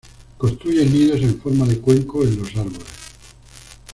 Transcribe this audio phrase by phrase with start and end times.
[0.39, 2.87] Construyen nidos en forma de cuenco en los árboles.